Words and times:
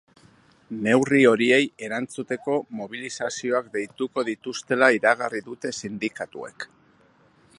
Neurri 0.85 1.19
horiei 1.31 1.59
erantzuteko 1.87 2.55
mobilizazioak 2.79 3.69
deituko 3.77 4.25
dituztela 4.31 4.91
iragarri 5.01 5.45
dute 5.51 5.77
sindikatuek. 5.83 6.69